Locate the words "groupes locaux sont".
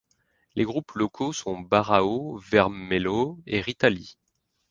0.63-1.59